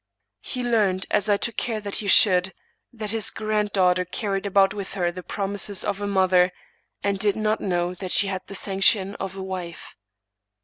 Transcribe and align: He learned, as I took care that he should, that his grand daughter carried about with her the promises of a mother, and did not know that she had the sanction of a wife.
He 0.41 0.63
learned, 0.63 1.05
as 1.11 1.29
I 1.29 1.37
took 1.37 1.57
care 1.57 1.79
that 1.79 1.97
he 1.97 2.07
should, 2.07 2.55
that 2.91 3.11
his 3.11 3.29
grand 3.29 3.71
daughter 3.71 4.03
carried 4.03 4.47
about 4.47 4.73
with 4.73 4.95
her 4.95 5.11
the 5.11 5.21
promises 5.21 5.83
of 5.83 6.01
a 6.01 6.07
mother, 6.07 6.51
and 7.03 7.19
did 7.19 7.35
not 7.35 7.61
know 7.61 7.93
that 7.93 8.11
she 8.11 8.25
had 8.25 8.41
the 8.47 8.55
sanction 8.55 9.13
of 9.19 9.35
a 9.37 9.43
wife. 9.43 9.95